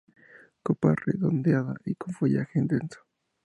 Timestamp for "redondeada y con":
0.95-2.11